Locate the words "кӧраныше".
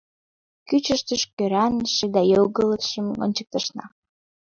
1.37-2.05